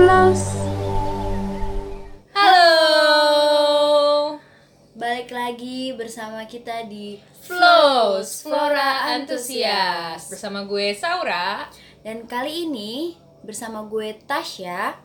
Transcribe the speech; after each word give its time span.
Plus. 0.00 0.56
Halo. 2.32 3.20
Balik 4.96 5.28
lagi 5.28 5.92
bersama 5.92 6.48
kita 6.48 6.88
di 6.88 7.20
Flows 7.44 8.40
Flora 8.40 9.12
Antusias 9.12 10.32
bersama 10.32 10.64
gue 10.64 10.96
Saura. 10.96 11.68
Dan 12.00 12.24
kali 12.24 12.64
ini 12.64 13.12
bersama 13.44 13.84
gue 13.84 14.16
Tasya 14.24 14.96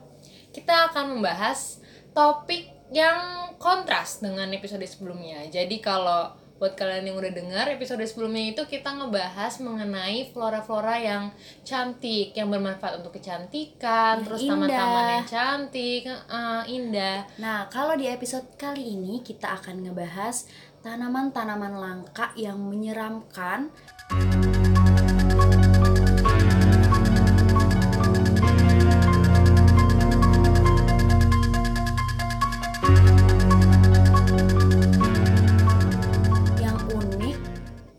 Kita 0.55 0.87
akan 0.87 1.19
membahas 1.19 1.83
topik 2.15 2.71
yang 2.95 3.51
kontras 3.59 4.23
dengan 4.23 4.47
episode 4.55 4.87
sebelumnya. 4.87 5.43
Jadi 5.51 5.83
kalau 5.83 6.31
buat 6.55 6.73
kalian 6.79 7.11
yang 7.11 7.17
udah 7.19 7.33
dengar 7.35 7.65
episode 7.67 7.99
sebelumnya 8.07 8.55
itu 8.55 8.63
kita 8.63 8.95
ngebahas 8.95 9.59
mengenai 9.59 10.31
flora-flora 10.31 10.95
yang 10.95 11.23
cantik, 11.67 12.31
yang 12.31 12.47
bermanfaat 12.47 13.03
untuk 13.03 13.19
kecantikan, 13.19 14.23
Yang 14.23 14.25
terus 14.31 14.39
taman-taman 14.47 15.05
yang 15.19 15.27
cantik, 15.27 16.01
eh, 16.07 16.63
indah. 16.71 17.27
Nah 17.43 17.67
kalau 17.67 17.99
di 17.99 18.07
episode 18.07 18.47
kali 18.55 18.95
ini 18.95 19.19
kita 19.19 19.59
akan 19.59 19.83
ngebahas 19.83 20.47
tanaman-tanaman 20.79 21.75
langka 21.75 22.31
yang 22.39 22.61
menyeramkan 22.61 23.73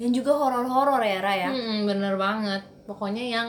dan 0.07 0.15
juga 0.15 0.39
horor-horor 0.39 1.03
ya 1.03 1.19
Raya. 1.19 1.51
Hmm, 1.51 1.83
bener 1.83 2.15
banget. 2.15 2.63
Pokoknya 2.87 3.27
yang 3.27 3.49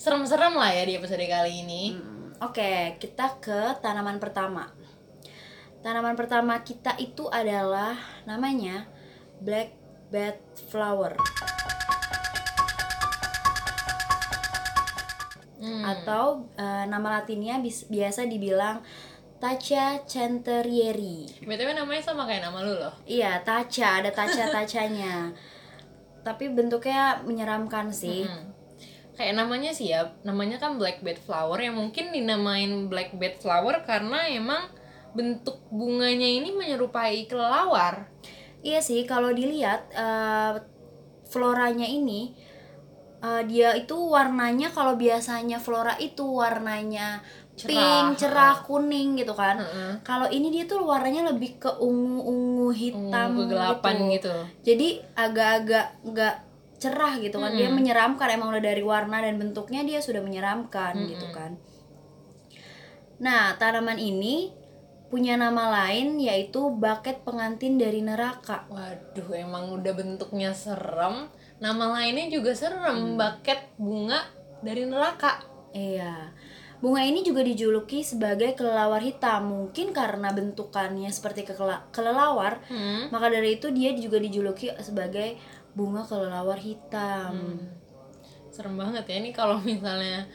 serem-serem 0.00 0.56
lah 0.56 0.72
ya 0.72 0.88
di 0.88 0.96
episode 0.96 1.20
kali 1.20 1.60
ini. 1.60 1.92
Hmm, 1.92 2.32
Oke, 2.40 2.96
kita 2.96 3.36
ke 3.36 3.76
tanaman 3.84 4.16
pertama. 4.16 4.64
Tanaman 5.84 6.16
pertama 6.16 6.56
kita 6.64 6.96
itu 6.96 7.28
adalah 7.28 7.92
namanya 8.24 8.88
black 9.44 9.76
bed 10.08 10.40
flower 10.72 11.20
Hmm. 15.60 15.84
atau 15.84 16.48
eh, 16.56 16.88
nama 16.88 17.20
latinnya 17.20 17.60
bis- 17.60 17.84
biasa 17.86 18.24
dibilang 18.24 18.80
Tacha 19.36 20.00
centerieri. 20.04 21.28
BTW 21.40 21.72
namanya 21.74 22.00
sama 22.00 22.24
kayak 22.24 22.40
nama 22.42 22.60
lu 22.60 22.72
loh. 22.72 22.92
Iya, 23.04 23.40
tacha, 23.40 24.00
ada 24.00 24.08
tacha-tachanya. 24.08 25.28
Tapi 26.20 26.52
bentuknya 26.52 27.24
menyeramkan 27.24 27.90
sih. 27.90 28.28
Hmm. 28.28 28.52
Kayak 29.16 29.36
namanya 29.36 29.70
sih 29.76 29.92
ya, 29.92 30.16
namanya 30.24 30.56
kan 30.56 30.80
black 30.80 31.04
bed 31.04 31.20
flower 31.20 31.60
yang 31.60 31.76
mungkin 31.76 32.08
dinamain 32.08 32.88
black 32.88 33.12
bed 33.20 33.36
flower 33.36 33.84
karena 33.84 34.24
emang 34.32 34.72
bentuk 35.12 35.60
bunganya 35.68 36.24
ini 36.24 36.54
menyerupai 36.56 37.28
kelelawar. 37.28 38.08
Iya 38.64 38.80
sih, 38.80 39.04
kalau 39.04 39.32
dilihat 39.32 39.92
eh, 39.92 40.52
floranya 41.28 41.84
ini 41.84 42.32
eh, 43.20 43.42
dia 43.44 43.76
itu 43.76 43.96
warnanya 43.96 44.72
kalau 44.72 44.96
biasanya 44.96 45.60
flora 45.60 46.00
itu 46.00 46.24
warnanya 46.24 47.20
Cerah. 47.60 47.68
pink, 47.68 48.08
cerah, 48.16 48.56
kuning 48.64 49.20
gitu 49.20 49.36
kan. 49.36 49.60
Heeh. 49.60 49.92
Kalau 50.00 50.26
ini 50.32 50.48
dia 50.48 50.64
tuh 50.64 50.80
warnanya 50.80 51.28
lebih 51.28 51.60
ke 51.60 51.68
ungu-ungu 51.68 52.72
hitam 52.72 53.36
Ungu 53.36 53.44
kegelapan 53.44 53.96
gitu. 54.16 54.32
Jadi 54.64 54.88
agak-agak 55.12 55.86
nggak 56.08 56.36
cerah 56.80 57.14
gitu 57.20 57.36
kan. 57.36 57.52
Dia 57.52 57.68
menyeramkan 57.68 58.32
emang 58.32 58.56
udah 58.56 58.64
dari 58.64 58.80
warna 58.80 59.20
dan 59.20 59.36
bentuknya 59.36 59.84
dia 59.84 60.00
sudah 60.00 60.24
menyeramkan 60.24 60.96
gitu 61.04 61.28
kan. 61.36 61.60
Nah, 63.20 63.52
tanaman 63.60 64.00
ini 64.00 64.56
punya 65.12 65.36
nama 65.36 65.68
lain 65.68 66.22
yaitu 66.22 66.72
baket 66.72 67.20
pengantin 67.26 67.76
dari 67.76 68.00
neraka. 68.00 68.64
Waduh, 68.72 69.28
emang 69.36 69.76
udah 69.76 69.92
bentuknya 69.92 70.56
serem. 70.56 71.28
Nama 71.60 71.84
lainnya 72.00 72.32
juga 72.32 72.56
serem, 72.56 73.20
baket 73.20 73.76
bunga 73.76 74.24
dari 74.64 74.88
neraka. 74.88 75.44
Iya. 75.76 76.32
Bunga 76.80 77.00
ini 77.00 77.20
juga 77.20 77.40
dijuluki 77.40 78.00
sebagai 78.00 78.52
kelelawar 78.52 78.98
hitam. 78.98 79.46
Mungkin 79.46 79.92
karena 79.92 80.32
bentukannya 80.32 81.08
seperti 81.08 81.44
kelelawar, 81.90 82.64
Hmm. 82.66 83.08
maka 83.08 83.28
dari 83.28 83.54
itu 83.54 83.68
dia 83.68 83.92
juga 83.92 84.16
dijuluki 84.16 84.72
sebagai 84.78 85.36
bunga 85.70 86.02
kelelawar 86.02 86.56
hitam. 86.56 87.60
serem 88.50 88.74
banget 88.74 89.06
ya 89.06 89.16
ini 89.16 89.30
kalau 89.30 89.62
misalnya 89.62 90.26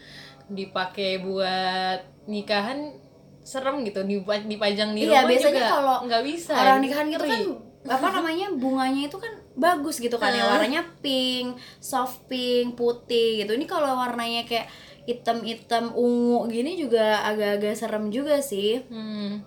dipakai 0.48 1.20
buat 1.20 2.00
nikahan 2.26 2.96
serem 3.42 3.84
gitu 3.84 4.02
dipa- 4.02 4.40
dipajang 4.42 4.96
di 4.96 5.04
Iya, 5.04 5.22
rumah 5.22 5.30
biasanya 5.30 5.52
juga 5.54 5.70
kalau 5.70 5.98
nggak 6.02 6.24
bisa 6.24 6.54
Orang 6.56 6.80
nikahan 6.80 7.08
gitu 7.08 7.22
kan 7.22 7.42
apa 7.86 8.08
namanya 8.12 8.48
bunganya 8.50 9.06
itu 9.06 9.18
kan 9.20 9.30
bagus 9.54 10.00
gitu 10.00 10.16
kan 10.16 10.32
ya 10.32 10.48
warnanya 10.48 10.82
pink, 11.00 11.54
soft 11.78 12.26
pink, 12.26 12.74
putih 12.74 13.44
gitu. 13.44 13.52
Ini 13.52 13.66
kalau 13.66 13.94
warnanya 13.94 14.42
kayak 14.42 14.66
hitam-hitam 15.06 15.94
ungu 15.94 16.50
gini 16.50 16.76
juga 16.76 17.22
agak-agak 17.24 17.74
serem 17.74 18.10
juga 18.10 18.42
sih. 18.42 18.82
Hmm. 18.90 19.42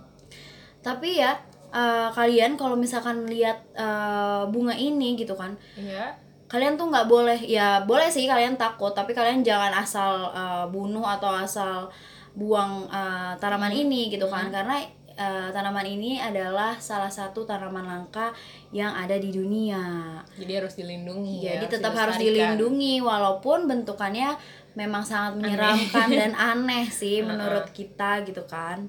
Tapi 0.81 1.19
ya 1.19 1.35
eh, 1.69 2.09
kalian 2.11 2.57
kalau 2.57 2.75
misalkan 2.75 3.27
lihat 3.27 3.61
eh, 3.75 4.43
bunga 4.49 4.73
ini 4.73 5.15
gitu 5.15 5.35
kan, 5.35 5.53
Iya. 5.75 6.15
kalian 6.49 6.81
tuh 6.81 6.89
nggak 6.89 7.05
boleh 7.07 7.37
ya 7.45 7.85
boleh 7.85 8.09
sih 8.09 8.25
kalian 8.25 8.57
takut 8.57 8.97
tapi 8.97 9.13
kalian 9.13 9.45
jangan 9.45 9.75
asal 9.77 10.33
eh, 10.33 10.65
bunuh 10.73 11.05
atau 11.05 11.29
asal 11.29 11.93
buang 12.33 12.89
eh, 12.89 13.33
tanaman 13.37 13.69
ini 13.69 14.09
gitu 14.09 14.25
kan 14.27 14.49
karena 14.49 14.81
eh, 15.19 15.51
tanaman 15.51 15.83
ini 15.83 16.23
adalah 16.23 16.79
salah 16.79 17.11
satu 17.11 17.43
tanaman 17.43 17.83
langka 17.83 18.31
yang 18.71 18.95
ada 18.95 19.19
di 19.19 19.34
dunia. 19.34 20.15
Jadi 20.39 20.53
harus 20.55 20.79
dilindungi 20.79 21.43
ya, 21.43 21.59
jadi 21.59 21.83
tetap 21.83 21.99
harus 21.99 22.15
dilindungi 22.17 23.03
walaupun 23.03 23.67
bentukannya 23.67 24.39
memang 24.78 25.03
sangat 25.03 25.43
menyeramkan 25.43 26.07
dan 26.15 26.39
aneh 26.55 26.87
sih 26.87 27.27
menurut 27.27 27.75
kita 27.75 28.23
gitu 28.23 28.47
kan. 28.47 28.87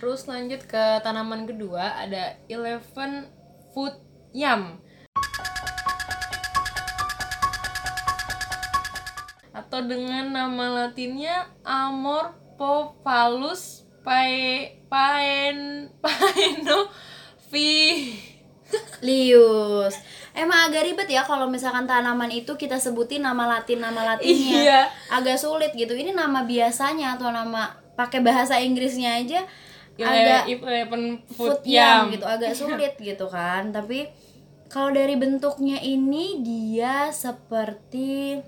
Terus 0.00 0.24
lanjut 0.24 0.64
ke 0.64 1.04
tanaman 1.04 1.44
kedua 1.44 2.00
ada 2.00 2.40
eleven 2.48 3.28
foot 3.76 4.00
yam. 4.32 4.80
Atau 9.54 9.86
dengan 9.86 10.34
nama 10.34 10.82
latinnya 10.82 11.46
Amorphophallus 11.62 13.83
pae 14.04 14.68
paen 14.92 15.88
paeno 16.04 16.92
vi 17.48 18.12
Lius. 19.00 19.94
Emang 20.34 20.66
agak 20.66 20.82
ribet 20.82 21.06
ya 21.06 21.22
kalau 21.22 21.46
misalkan 21.46 21.86
tanaman 21.86 22.26
itu 22.28 22.58
kita 22.58 22.74
sebutin 22.76 23.22
nama 23.22 23.46
latin 23.46 23.78
nama 23.80 24.14
latinnya. 24.14 24.60
Iya. 24.66 24.80
agak 25.08 25.38
sulit 25.38 25.72
gitu. 25.78 25.94
Ini 25.94 26.10
nama 26.10 26.42
biasanya 26.42 27.14
atau 27.14 27.30
nama 27.30 27.70
pakai 27.94 28.18
bahasa 28.20 28.58
Inggrisnya 28.58 29.14
aja 29.22 29.46
agak 29.94 30.10
agak 30.10 30.42
eleven 30.58 31.22
food 31.30 31.62
yam. 31.62 32.10
yam 32.10 32.18
gitu. 32.18 32.24
Agak 32.26 32.52
sulit 32.58 32.98
gitu 32.98 33.30
kan. 33.30 33.70
Tapi 33.70 34.10
kalau 34.66 34.90
dari 34.90 35.14
bentuknya 35.14 35.78
ini 35.78 36.42
dia 36.42 37.14
seperti 37.14 38.42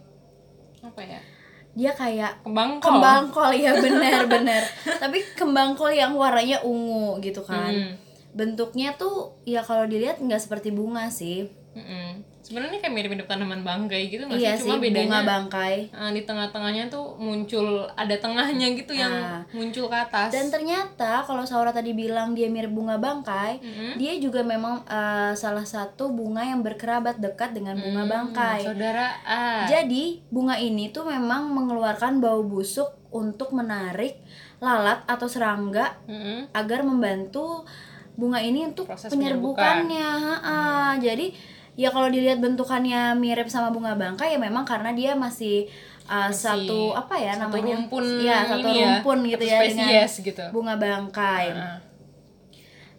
apa 0.83 1.03
ya 1.03 1.35
dia 1.76 1.92
kayak 1.92 2.41
kembang 2.41 2.81
kol 2.81 2.88
kembang 2.88 3.25
kol 3.28 3.53
ya 3.53 3.76
benar 3.76 4.25
benar 4.32 4.62
tapi 4.97 5.20
kembang 5.31 5.76
kol 5.76 5.92
yang 5.92 6.12
warnanya 6.12 6.60
ungu 6.62 7.20
gitu 7.20 7.41
kan 7.41 7.69
Hmm. 7.69 7.92
bentuknya 8.32 8.92
tuh 8.94 9.14
ya 9.42 9.60
kalau 9.60 9.84
dilihat 9.84 10.16
nggak 10.19 10.36
seperti 10.38 10.69
bunga 10.69 11.09
sih 11.09 11.53
Mm-mm. 11.72 12.25
Sebenarnya 12.47 12.79
kayak 12.79 12.95
mirip-mirip 12.95 13.27
tanaman 13.27 13.61
bangkai 13.61 14.07
gitu 14.07 14.22
nggak 14.22 14.39
iya 14.39 14.54
sih 14.54 14.63
sih 14.63 14.65
cuma 14.65 14.78
bedanya 14.78 15.03
bunga 15.10 15.22
bangkai 15.27 15.75
eh, 15.91 16.10
di 16.15 16.22
tengah-tengahnya 16.22 16.84
tuh 16.87 17.19
muncul 17.19 17.66
ada 17.93 18.15
tengahnya 18.15 18.66
gitu 18.72 18.95
yang 18.95 19.10
Ah. 19.10 19.43
muncul 19.51 19.87
ke 19.87 19.97
atas 19.98 20.31
dan 20.31 20.47
ternyata 20.47 21.21
kalau 21.21 21.43
Saura 21.43 21.71
tadi 21.71 21.91
bilang 21.91 22.33
dia 22.33 22.47
mirip 22.47 22.71
bunga 22.71 22.95
bangkai 22.97 23.59
Mm-mm. 23.59 23.93
dia 23.97 24.15
juga 24.16 24.47
memang 24.47 24.87
eh, 24.87 25.34
salah 25.34 25.66
satu 25.66 26.09
bunga 26.09 26.41
yang 26.41 26.63
berkerabat 26.63 27.19
dekat 27.19 27.51
dengan 27.51 27.75
bunga 27.75 28.07
bangkai 28.07 28.63
saudara 28.63 29.10
A 29.21 29.66
Jadi 29.66 30.22
bunga 30.28 30.54
ini 30.57 30.89
tuh 30.89 31.03
memang 31.03 31.51
mengeluarkan 31.51 32.19
bau 32.19 32.41
busuk 32.41 32.95
untuk 33.10 33.51
menarik 33.51 34.22
lalat 34.57 35.03
atau 35.04 35.27
serangga 35.27 35.99
Mm-mm. 36.07 36.53
agar 36.53 36.81
membantu 36.81 37.66
bunga 38.15 38.39
ini 38.39 38.65
untuk 38.65 38.89
Proses 38.89 39.13
penyerbukannya. 39.13 40.01
Ha-ha. 40.01 40.59
Jadi 40.97 41.55
ya 41.77 41.93
kalau 41.93 42.09
dilihat 42.09 42.41
bentukannya 42.41 43.13
mirip 43.21 43.53
sama 43.53 43.69
bunga 43.69 43.93
bangkai 43.93 44.34
ya 44.34 44.39
memang 44.41 44.65
karena 44.65 44.97
dia 44.97 45.13
masih 45.13 45.69
uh, 46.09 46.33
satu 46.33 46.97
apa 46.97 47.21
ya 47.21 47.37
satu 47.37 47.61
namanya? 47.61 47.77
rumpun 47.77 48.05
ya 48.25 48.39
satu 48.49 48.65
ini 48.65 48.73
ya, 48.81 48.87
rumpun 48.99 49.19
gitu 49.28 49.45
ya 49.45 49.59
dengan 49.63 49.89
gitu. 50.09 50.45
bunga 50.57 50.75
bangkai. 50.81 51.47
Ah. 51.53 51.78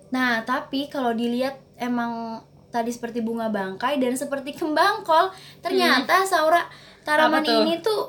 Nah, 0.08 0.40
tapi 0.48 0.88
kalau 0.88 1.12
dilihat 1.12 1.60
emang 1.76 2.40
tadi 2.72 2.92
seperti 2.92 3.20
bunga 3.20 3.52
bangkai 3.52 4.00
dan 4.00 4.16
seperti 4.16 4.56
kembang 4.56 5.04
kol, 5.04 5.32
ternyata 5.60 6.24
Saura 6.24 6.64
tanaman 7.04 7.44
Hmm. 7.44 7.48
Apa 7.48 7.52
tuh? 7.52 7.60
ini 7.64 7.74
tuh 7.84 8.02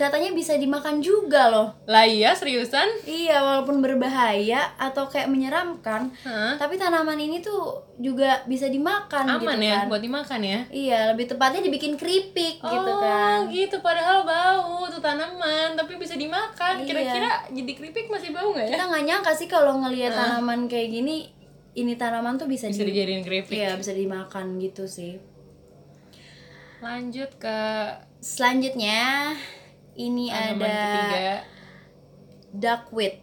katanya 0.00 0.32
bisa 0.32 0.56
dimakan 0.56 0.98
juga 0.98 1.46
loh 1.46 1.76
Lah 1.84 2.02
iya 2.02 2.32
seriusan? 2.32 3.04
iya 3.04 3.38
walaupun 3.38 3.78
berbahaya 3.78 4.72
atau 4.74 5.04
kayak 5.04 5.28
menyeramkan 5.28 6.08
Hah? 6.24 6.56
tapi 6.56 6.74
tanaman 6.74 7.20
ini 7.20 7.38
tuh 7.38 7.76
juga 7.96 8.40
bisa 8.44 8.66
dimakan 8.66 9.28
Aman 9.28 9.60
gitu 9.60 9.68
ya 9.68 9.84
kan 9.84 9.86
buat 9.86 10.00
dimakan 10.00 10.40
ya? 10.40 10.60
iya 10.72 11.00
lebih 11.12 11.28
tepatnya 11.28 11.60
dibikin 11.60 11.94
keripik 11.94 12.56
gitu 12.58 12.90
oh, 12.90 12.98
kan 12.98 13.44
gitu 13.46 13.76
padahal 13.78 14.24
bau 14.24 14.88
tuh 14.88 14.98
tanaman 14.98 15.76
tapi 15.76 15.94
bisa 15.94 16.16
dimakan. 16.16 16.80
Iya. 16.80 16.86
Kira-kira 16.88 17.30
jadi 17.52 17.72
keripik 17.74 18.08
masih 18.08 18.32
bau 18.32 18.50
nggak 18.50 18.66
ya? 18.66 18.72
kita 18.74 18.84
nggak 18.88 19.04
nyangka 19.04 19.32
sih 19.36 19.46
kalau 19.46 19.76
ngelihat 19.78 20.16
tanaman 20.16 20.64
kayak 20.64 20.88
gini 20.90 21.28
ini 21.70 21.94
tanaman 21.94 22.34
tuh 22.34 22.48
bisa, 22.48 22.66
Bisa 22.66 22.82
di 22.82 22.90
dijadiin 22.90 23.22
keripik. 23.22 23.52
iya 23.52 23.76
bisa 23.76 23.92
dimakan 23.92 24.56
gitu 24.56 24.88
sih 24.88 25.20
Lanjut 26.80 27.28
ke 27.36 27.58
selanjutnya 28.18 29.36
ini 30.00 30.32
tanaman 30.32 30.64
ada 30.64 30.80
ketiga. 30.96 31.34
duckweed 32.56 33.14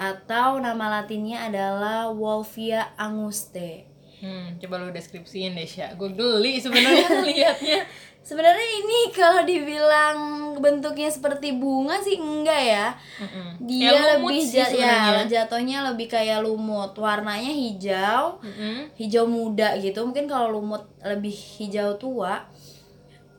atau 0.00 0.56
nama 0.56 1.00
latinnya 1.04 1.44
adalah 1.44 2.08
Wolfia 2.08 2.96
anguste. 2.96 3.84
Hmm, 4.24 4.56
coba 4.56 4.80
lu 4.80 4.92
deskripsiin 4.92 5.52
deh, 5.52 5.68
Sya. 5.68 5.92
Gue 5.92 6.12
geli 6.16 6.56
sebenarnya 6.56 7.08
liatnya. 7.28 7.84
Sebenarnya 8.30 8.68
ini 8.78 9.00
kalau 9.18 9.42
dibilang 9.42 10.18
bentuknya 10.54 11.10
seperti 11.10 11.50
bunga 11.52 11.98
sih 11.98 12.14
enggak 12.14 12.62
ya. 12.62 12.86
Mm-mm. 13.18 13.58
Dia 13.60 13.90
lumut 13.90 14.30
lebih 14.30 14.46
sih 14.46 14.62
ja- 14.62 15.18
ya 15.18 15.26
jatuhnya 15.26 15.82
lebih 15.84 16.06
kayak 16.06 16.38
lumut. 16.38 16.94
Warnanya 16.94 17.50
hijau, 17.50 18.38
Mm-mm. 18.38 18.94
hijau 18.94 19.26
muda 19.26 19.74
gitu. 19.76 19.98
Mungkin 20.00 20.24
kalau 20.24 20.54
lumut 20.54 20.86
lebih 21.02 21.34
hijau 21.58 21.98
tua. 21.98 22.46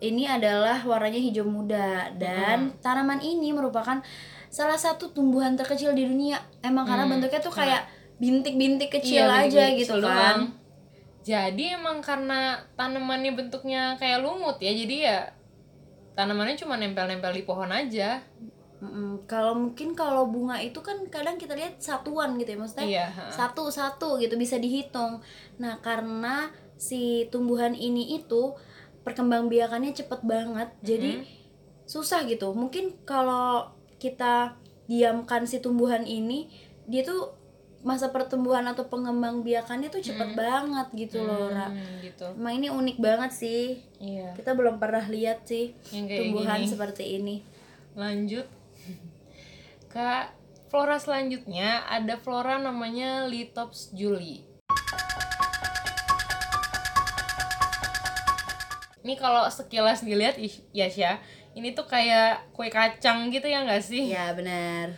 Ini 0.01 0.33
adalah 0.33 0.81
warnanya 0.81 1.21
hijau 1.21 1.45
muda 1.45 2.09
dan 2.17 2.73
tanaman 2.81 3.21
ini 3.21 3.53
merupakan 3.53 4.01
salah 4.49 4.75
satu 4.75 5.13
tumbuhan 5.13 5.53
terkecil 5.53 5.93
di 5.93 6.03
dunia. 6.03 6.41
Emang 6.59 6.83
karena 6.83 7.05
bentuknya 7.07 7.39
tuh 7.39 7.53
kayak 7.53 7.85
bintik-bintik 8.17 8.89
kecil 8.91 9.23
Iya, 9.23 9.45
aja 9.45 9.45
bintik-bintik 9.45 9.77
gitu 9.79 9.93
kecil 9.93 10.03
kan. 10.03 10.09
doang. 10.11 10.41
Jadi 11.21 11.77
emang 11.77 12.01
karena 12.01 12.57
tanamannya 12.73 13.37
bentuknya 13.37 13.93
kayak 14.01 14.25
lumut 14.25 14.57
ya, 14.57 14.73
jadi 14.73 14.95
ya 15.05 15.19
tanamannya 16.17 16.57
cuma 16.57 16.75
nempel-nempel 16.81 17.31
di 17.31 17.43
pohon 17.45 17.69
aja. 17.69 18.19
Mm-mm. 18.81 19.29
Kalau 19.29 19.53
mungkin 19.53 19.93
kalau 19.93 20.25
bunga 20.25 20.57
itu 20.57 20.81
kan 20.81 21.05
kadang 21.13 21.37
kita 21.37 21.53
lihat 21.53 21.77
satuan 21.77 22.33
gitu 22.41 22.57
ya 22.57 22.57
maksudnya 22.57 22.87
Iya. 22.89 23.05
satu-satu 23.29 24.17
gitu 24.17 24.33
bisa 24.41 24.57
dihitung. 24.57 25.21
Nah 25.61 25.77
karena 25.85 26.49
si 26.81 27.29
tumbuhan 27.29 27.77
ini 27.77 28.17
itu 28.17 28.57
perkembangbiakannya 29.05 29.93
cepet 29.93 30.25
banget, 30.25 30.69
jadi 30.81 31.21
susah 31.85 32.25
gitu. 32.25 32.57
Mungkin 32.57 33.05
kalau 33.05 33.69
kita 34.01 34.57
diamkan 34.89 35.45
si 35.45 35.61
tumbuhan 35.61 36.01
ini, 36.09 36.49
dia 36.89 37.05
tuh 37.05 37.37
masa 37.81 38.13
pertumbuhan 38.13 38.61
atau 38.69 38.85
pengembangbiakannya 38.85 39.89
tuh 39.89 40.05
cepet 40.05 40.37
banget 40.37 40.87
gitu 40.93 41.25
loh, 41.25 41.49
Ra. 41.49 41.73
Hmm, 41.73 41.97
gitu. 42.05 42.29
Emang 42.37 42.53
ini 42.61 42.67
unik 42.69 42.97
banget 43.01 43.31
sih. 43.33 43.81
Iya. 43.97 44.37
Kita 44.37 44.53
belum 44.53 44.77
pernah 44.77 45.01
lihat 45.09 45.49
sih 45.49 45.73
tumbuhan 45.89 46.61
gini. 46.61 46.69
seperti 46.69 47.03
ini. 47.17 47.35
Lanjut 47.97 48.45
ke 49.93 50.09
flora 50.69 51.01
selanjutnya 51.01 51.83
ada 51.89 52.15
flora 52.21 52.61
namanya 52.61 53.25
Lithops 53.25 53.91
julie. 53.91 54.45
Ini 59.01 59.17
kalau 59.17 59.49
sekilas 59.49 60.05
dilihat 60.05 60.37
ih, 60.37 60.53
ya 60.77 60.85
Sya, 60.85 61.17
ini 61.57 61.73
tuh 61.73 61.89
kayak 61.89 62.53
kue 62.53 62.69
kacang 62.69 63.33
gitu 63.33 63.49
ya 63.49 63.65
nggak 63.65 63.81
sih? 63.81 64.13
Ya 64.13 64.29
benar. 64.37 64.93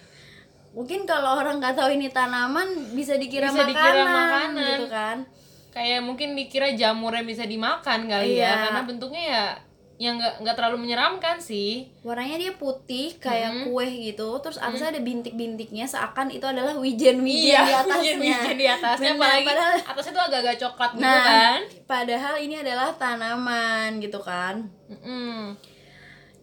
Mungkin 0.74 1.06
kalau 1.06 1.38
orang 1.38 1.58
nggak 1.58 1.75
tahu 1.75 1.90
ini 1.92 2.10
tanaman 2.10 2.66
bisa 2.92 3.14
dikira, 3.16 3.48
Bisa 3.48 3.62
makanan, 3.62 3.70
dikira 3.70 4.04
makanan. 4.04 4.68
gitu 4.74 4.88
kan. 4.90 5.18
Kayak 5.70 6.00
mungkin 6.02 6.34
dikira 6.34 6.68
jamurnya 6.72 7.22
bisa 7.22 7.44
dimakan 7.44 8.06
kali 8.06 8.36
Iya. 8.36 8.46
ya, 8.46 8.54
karena 8.64 8.81
bentuknya 8.84 9.24
ya 9.24 9.46
yang 9.96 10.18
nggak 10.18 10.42
nggak 10.42 10.56
terlalu 10.56 10.78
menyeramkan 10.80 11.38
sih. 11.38 11.86
Warnanya 12.02 12.38
dia 12.40 12.54
putih 12.54 13.14
kayak 13.16 13.50
Hmm. 13.54 13.64
kue 13.68 13.86
gitu, 14.04 14.25
terus 14.40 14.58
atasnya 14.58 14.90
ada 14.90 15.00
bintik-bintiknya 15.00 15.86
seakan 15.86 16.28
itu 16.28 16.44
adalah 16.44 16.74
wijen-wijen 16.76 17.22
di 17.24 17.54
atasnya. 17.80 18.02
Iya, 18.04 18.18
wijen 18.19 18.56
di 18.56 18.68
atasnya 18.68 19.12
Benar, 19.12 19.22
apalagi 19.24 19.46
padahal 19.46 19.74
atasnya 19.86 20.12
tuh 20.12 20.24
agak-agak 20.24 20.56
coklat 20.60 20.92
gitu 20.92 21.06
nah, 21.06 21.22
kan. 21.24 21.60
padahal 21.86 22.36
ini 22.36 22.56
adalah 22.56 22.90
tanaman 22.92 23.90
gitu 24.00 24.19
kan. 24.19 24.66
Mm-mm. 24.90 25.54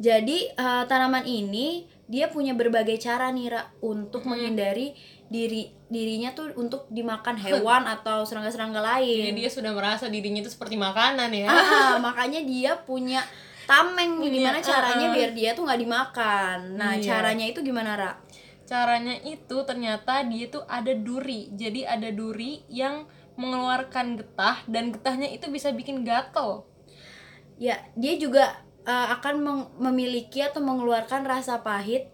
Jadi 0.00 0.38
eh, 0.48 0.82
tanaman 0.86 1.24
ini 1.24 1.84
dia 2.10 2.26
punya 2.26 2.58
berbagai 2.58 2.98
cara 2.98 3.30
nih 3.30 3.54
Ra, 3.54 3.70
untuk 3.86 4.26
menghindari 4.26 4.98
diri 5.30 5.70
dirinya 5.86 6.34
tuh 6.34 6.50
untuk 6.58 6.90
dimakan 6.90 7.38
hewan 7.38 7.86
atau 7.94 8.26
serangga-serangga 8.26 8.82
lain. 8.82 9.30
Jadi 9.30 9.46
dia 9.46 9.50
sudah 9.50 9.70
merasa 9.70 10.10
dirinya 10.10 10.42
itu 10.42 10.50
seperti 10.50 10.74
makanan 10.74 11.30
ya. 11.30 11.46
Ah, 11.46 11.94
makanya 12.10 12.42
dia 12.42 12.74
punya 12.82 13.22
tameng 13.70 14.18
Punya, 14.18 14.34
gimana 14.34 14.58
caranya 14.58 15.06
ah, 15.06 15.10
ah. 15.10 15.14
biar 15.14 15.30
dia 15.30 15.50
tuh 15.54 15.62
nggak 15.62 15.80
dimakan. 15.86 16.58
Nah, 16.74 16.98
Iya. 16.98 17.06
caranya 17.06 17.46
itu 17.46 17.62
gimana, 17.62 17.94
Ra? 17.94 18.12
Caranya 18.66 19.14
itu 19.22 19.56
ternyata 19.62 20.26
dia 20.26 20.50
tuh 20.50 20.66
ada 20.66 20.90
duri. 20.90 21.54
Jadi 21.54 21.86
ada 21.86 22.10
duri 22.10 22.66
yang 22.66 23.06
mengeluarkan 23.38 24.18
getah 24.18 24.66
dan 24.66 24.90
getahnya 24.90 25.30
itu 25.30 25.46
bisa 25.46 25.70
bikin 25.70 26.02
gatel. 26.02 26.66
Ya, 27.62 27.78
dia 27.94 28.18
juga 28.18 28.66
eh, 28.82 29.08
akan 29.10 29.34
memiliki 29.76 30.40
atau 30.40 30.58
mengeluarkan 30.58 31.22
rasa 31.22 31.60
pahit 31.60 32.08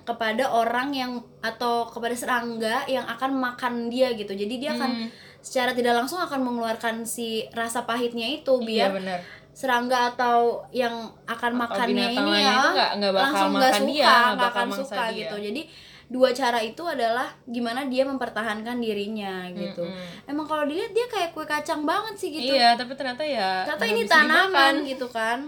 kepada 0.00 0.48
orang 0.48 0.90
yang 0.90 1.12
atau 1.40 1.86
kepada 1.86 2.12
serangga 2.12 2.86
yang 2.86 3.02
akan 3.04 3.34
makan 3.34 3.74
dia 3.86 4.10
gitu. 4.12 4.30
Jadi 4.32 4.54
dia 4.56 4.70
akan 4.72 4.90
Hmm. 4.92 5.08
secara 5.38 5.70
tidak 5.70 5.94
langsung 5.94 6.18
akan 6.18 6.40
mengeluarkan 6.40 7.02
si 7.04 7.26
rasa 7.50 7.82
pahitnya 7.82 8.24
itu 8.32 8.54
Iya 8.56 8.64
biar 8.64 8.90
benar. 8.94 9.20
serangga 9.52 10.10
atau 10.10 10.62
yang 10.70 10.94
akan 11.24 11.52
Atau 11.52 11.62
makannya 11.76 12.08
ini 12.08 12.32
ya 12.38 12.54
itu 12.54 12.68
nggak- 12.70 12.92
nggak 12.96 13.12
bakal 13.12 13.24
langsung 13.26 13.50
nggak 13.52 13.74
suka, 13.74 13.88
dia, 13.88 14.14
nggak 14.32 14.48
akan 14.48 14.68
suka 14.72 15.02
dia. 15.04 15.16
gitu. 15.18 15.36
Jadi 15.42 15.62
dua 16.06 16.28
cara 16.30 16.60
itu 16.60 16.82
adalah 16.84 17.28
gimana 17.46 17.84
dia 17.84 18.04
mempertahankan 18.04 18.76
dirinya 18.78 19.48
gitu. 19.50 19.82
Mm-mm. 19.82 20.26
Emang 20.26 20.44
kalau 20.44 20.62
dilihat 20.62 20.92
dia 20.92 21.06
kayak 21.06 21.32
kue 21.32 21.42
kacang 21.44 21.82
banget 21.82 22.14
sih 22.14 22.28
gitu. 22.30 22.52
Iya, 22.52 22.76
tapi 22.76 22.92
ternyata 22.92 23.20
ya 23.20 23.64
Ternyata 23.64 23.84
ini 23.86 24.02
tanaman 24.04 24.46
dimakan. 24.46 24.74
gitu 24.86 25.06
kan. 25.08 25.38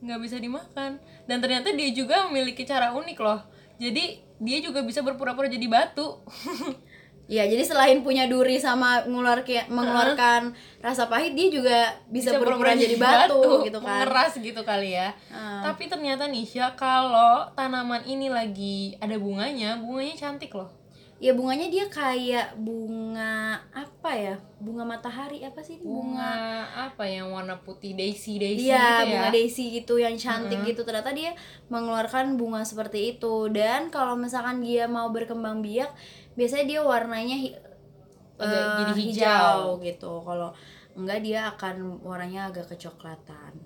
Nggak 0.00 0.20
bisa 0.20 0.36
dimakan. 0.36 1.00
Dan 1.24 1.38
ternyata 1.40 1.72
dia 1.72 1.88
juga 1.92 2.28
memiliki 2.28 2.64
cara 2.64 2.92
unik 2.92 3.18
loh. 3.20 3.40
Jadi 3.76 4.24
dia 4.40 4.58
juga 4.60 4.84
bisa 4.84 5.00
berpura-pura 5.00 5.48
jadi 5.48 5.66
batu. 5.68 6.20
Ya, 7.26 7.42
jadi 7.42 7.66
selain 7.66 8.06
punya 8.06 8.30
duri 8.30 8.62
sama 8.62 9.02
mengeluarkan 9.02 9.66
mengeluarkan 9.66 10.54
rasa 10.78 11.10
pahit, 11.10 11.34
dia 11.34 11.50
juga 11.50 11.98
bisa, 12.06 12.38
berpura 12.38 12.78
jadi 12.78 12.94
batu, 12.94 13.66
gitu 13.66 13.82
kan. 13.82 14.06
mengeras 14.06 14.38
gitu 14.38 14.62
kali 14.62 14.94
ya. 14.94 15.10
Ah. 15.34 15.58
tapi 15.66 15.90
ternyata 15.90 16.30
Nisha 16.30 16.78
kalau 16.78 17.50
tanaman 17.58 18.06
ini 18.06 18.30
lagi 18.30 18.94
ada 19.02 19.18
bunganya 19.18 19.74
bunganya 19.82 20.14
cantik 20.14 20.54
loh 20.54 20.70
Ya 21.16 21.32
bunganya 21.32 21.72
dia 21.72 21.88
kayak 21.88 22.60
bunga 22.60 23.56
apa 23.72 24.12
ya? 24.12 24.36
Bunga 24.60 24.84
matahari 24.84 25.40
apa 25.40 25.64
sih? 25.64 25.80
Bunga 25.80 26.20
bunga 26.20 26.32
apa 26.92 27.08
yang 27.08 27.32
warna 27.32 27.56
putih 27.56 27.96
daisy 27.96 28.36
daisy 28.36 28.68
Iya, 28.68 28.76
gitu 28.76 29.00
ya 29.00 29.04
bunga 29.08 29.28
daisy 29.32 29.64
gitu 29.72 29.94
yang 29.96 30.12
cantik 30.20 30.60
gitu. 30.68 30.84
Ternyata 30.84 31.16
dia 31.16 31.32
mengeluarkan 31.72 32.36
bunga 32.36 32.60
seperti 32.68 33.16
itu. 33.16 33.48
Dan 33.48 33.88
kalau 33.88 34.12
misalkan 34.12 34.60
dia 34.60 34.84
mau 34.84 35.08
berkembang 35.08 35.64
biak, 35.64 35.88
biasanya 36.36 36.64
dia 36.68 36.80
warnanya 36.84 37.36
hi- 37.36 37.56
Agak 38.36 38.60
eh, 38.60 38.76
jadi 38.76 38.92
hijau. 39.00 39.80
gitu. 39.80 40.12
Kalau 40.20 40.52
enggak 40.92 41.24
dia 41.24 41.48
akan 41.48 42.04
warnanya 42.04 42.52
agak 42.52 42.76
kecoklatan. 42.76 43.56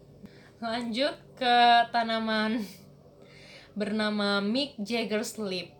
lanjut 0.61 1.17
ke 1.35 1.57
tanaman 1.89 2.61
bernama 3.81 4.45
Mick 4.45 4.77
Jagger 4.77 5.25
Sleep 5.25 5.73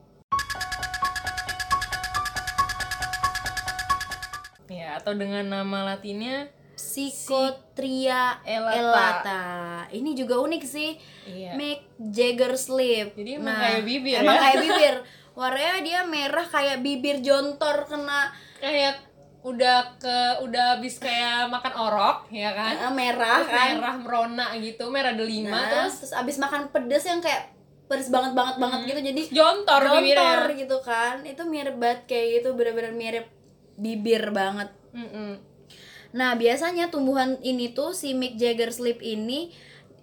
ya 4.71 5.03
atau 5.03 5.13
dengan 5.13 5.43
nama 5.51 5.83
latinnya 5.85 6.47
Psychotria 6.81 8.41
Elata. 8.41 8.73
elata. 8.81 9.45
Ini 9.93 10.17
juga 10.17 10.41
unik 10.41 10.63
sih. 10.65 10.97
iya 11.29 11.53
Mick 11.53 11.85
Jagger 12.01 12.57
Sleep. 12.57 13.13
Jadi 13.13 13.37
emang 13.37 13.53
kayak 13.53 13.83
bibir 13.85 14.17
emang 14.25 14.37
ya? 14.37 14.41
kayak 14.41 14.59
bibir. 14.65 14.95
Warnanya 15.39 15.79
dia 15.85 16.01
merah 16.09 16.47
kayak 16.49 16.79
bibir 16.81 17.21
jontor 17.21 17.85
kena 17.85 18.33
kayak 18.57 18.97
udah 19.41 19.97
ke 19.97 20.19
udah 20.45 20.77
habis 20.77 21.01
kayak 21.01 21.49
makan 21.49 21.73
orok 21.73 22.29
ya 22.29 22.53
kan 22.53 22.77
eh, 22.77 22.93
merah 22.93 23.41
Terus 23.41 23.49
kan. 23.57 23.69
merah 23.81 23.97
merona 23.97 24.47
gitu 24.61 24.85
merah 24.93 25.17
delima 25.17 25.57
Nah, 25.57 25.65
terus 25.65 26.05
terus 26.05 26.13
abis 26.13 26.37
makan 26.37 26.69
pedes 26.69 27.09
yang 27.09 27.25
kayak 27.25 27.49
pedes 27.89 28.13
banget 28.13 28.37
banget 28.37 28.61
banget 28.61 28.81
gitu 28.93 29.01
jadi 29.01 29.23
jontor, 29.33 29.81
jontor 29.81 30.05
bibirnya 30.05 30.61
gitu 30.61 30.77
kan 30.85 31.25
itu 31.25 31.41
mirip 31.49 31.73
banget 31.81 32.01
kayak 32.05 32.27
gitu 32.37 32.53
bener-bener 32.53 32.93
mirip 32.93 33.33
bibir 33.81 34.29
banget 34.31 34.69
Mm-mm. 34.93 35.41
Nah, 36.11 36.35
biasanya 36.35 36.91
tumbuhan 36.91 37.39
ini 37.39 37.71
tuh 37.71 37.95
si 37.95 38.19
Mick 38.19 38.35
Jagger 38.35 38.75
slip 38.75 38.99
ini 38.99 39.55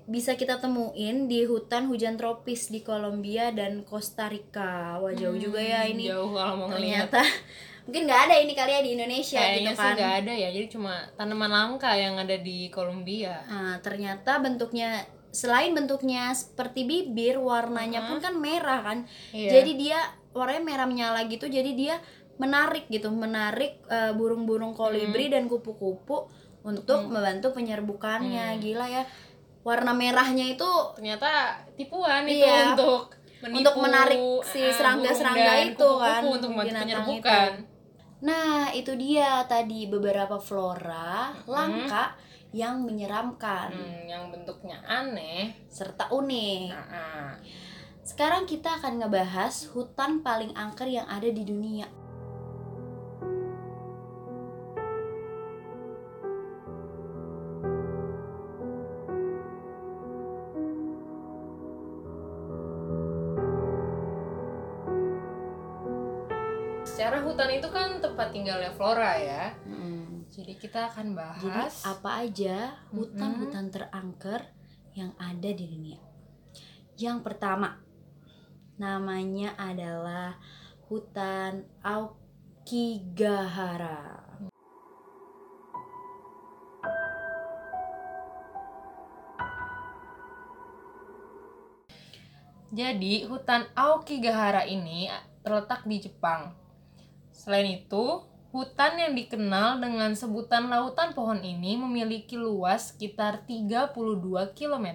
bisa 0.07 0.39
kita 0.39 0.63
temuin 0.63 1.27
di 1.27 1.43
hutan 1.43 1.91
hujan 1.91 2.15
tropis 2.15 2.71
di 2.71 2.79
Kolombia 2.79 3.51
dan 3.51 3.83
Costa 3.83 4.31
Rica. 4.31 4.95
Wah, 5.03 5.11
jauh 5.11 5.35
juga 5.35 5.59
ya 5.59 5.83
ini. 5.83 6.07
Hmm, 6.07 6.15
jauh 6.15 6.31
kalau 6.31 6.53
mau 6.55 6.67
ngelihat 6.71 7.11
Ternyata 7.11 7.21
mungkin 7.87 8.01
nggak 8.07 8.21
ada 8.31 8.35
ini 8.39 8.53
kali 8.55 8.71
ya 8.71 8.81
di 8.83 8.91
Indonesia 8.99 9.39
kayaknya 9.39 9.59
gitu 9.59 9.71
sih 9.71 9.79
kan. 9.79 9.95
nggak 9.95 10.15
ada 10.19 10.33
ya 10.35 10.49
jadi 10.51 10.67
cuma 10.67 10.93
tanaman 11.15 11.47
langka 11.47 11.91
yang 11.95 12.19
ada 12.19 12.35
di 12.35 12.67
Kolombia 12.67 13.39
Nah, 13.47 13.79
ternyata 13.79 14.43
bentuknya 14.43 15.07
selain 15.31 15.71
bentuknya 15.71 16.31
seperti 16.35 16.83
bibir, 16.87 17.39
warnanya 17.39 18.07
pun 18.11 18.17
kan 18.23 18.35
merah 18.39 18.79
kan. 18.79 18.97
Iya. 19.35 19.59
Jadi 19.59 19.71
dia 19.75 19.99
warnanya 20.35 20.63
merah 20.63 20.87
menyala 20.87 21.19
gitu. 21.27 21.47
Jadi 21.51 21.75
dia 21.75 21.99
menarik 22.37 22.85
gitu, 22.87 23.09
menarik 23.09 23.81
eh, 23.87 24.13
burung-burung 24.13 24.73
kolibri 24.73 25.29
dan 25.29 25.45
kupu-kupu 25.45 26.29
untuk 26.61 27.09
membantu 27.09 27.53
penyerbukannya. 27.53 28.57
Gila 28.57 28.85
ya. 28.87 29.03
Warna 29.61 29.91
merahnya 29.91 30.47
itu 30.47 30.69
ternyata 30.95 31.59
tipuan 31.75 32.23
itu 32.23 32.39
Iya. 32.45 32.71
untuk 32.73 33.11
Untuk 33.37 33.77
menarik 33.77 34.17
si 34.47 34.63
eh, 34.65 34.73
serangga-serangga 34.73 35.53
dan 35.53 35.69
itu 35.69 35.89
kan, 36.01 36.21
untuk 36.25 36.51
penyerbukan 36.57 37.51
Nah, 38.17 38.73
itu 38.73 38.97
dia 38.97 39.45
tadi 39.45 39.85
beberapa 39.85 40.41
flora 40.41 41.37
langka 41.45 42.17
yang 42.49 42.81
menyeramkan 42.81 43.69
Hmm, 43.69 44.09
yang 44.09 44.33
bentuknya 44.33 44.81
aneh 44.81 45.53
serta 45.69 46.09
unik. 46.09 46.61
nah, 46.73 46.87
ah. 46.89 47.31
Sekarang 48.01 48.47
kita 48.49 48.79
akan 48.81 49.03
ngebahas 49.03 49.69
hutan 49.69 50.23
paling 50.23 50.55
angker 50.55 50.87
yang 50.87 51.05
ada 51.05 51.27
di 51.27 51.43
dunia. 51.43 51.85
Secara 66.97 67.21
hutan 67.21 67.53
itu 67.53 67.69
kan 67.69 68.01
tempat 68.01 68.33
tinggalnya 68.33 68.73
flora 68.73 69.21
ya 69.21 69.53
jadi 70.33 70.57
kita 70.57 70.89
akan 70.89 71.13
bahas 71.13 71.85
Jadi 71.85 71.85
apa 71.85 72.25
aja 72.25 72.73
hutan-hutan 72.89 73.69
terangker 73.69 74.49
yang 74.97 75.13
ada 75.21 75.45
di 75.45 75.61
dunia? 75.61 76.01
Yang 76.97 77.21
pertama 77.21 77.77
namanya 78.81 79.53
adalah 79.61 80.41
hutan 80.89 81.69
Aokigahara. 81.85 82.25
Jadi, 92.73 93.23
hutan 93.29 93.69
Aokigahara 93.77 94.65
ini 94.65 95.07
terletak 95.45 95.85
di 95.85 96.03
Jepang. 96.03 96.66
Selain 97.37 97.69
itu, 97.69 98.05
hutan 98.49 98.97
yang 98.97 99.13
dikenal 99.13 99.77
dengan 99.77 100.17
sebutan 100.17 100.65
lautan 100.65 101.13
pohon 101.13 101.37
ini 101.37 101.77
memiliki 101.77 102.33
luas 102.33 102.89
sekitar 102.89 103.45
32 103.45 103.93
km 104.57 104.87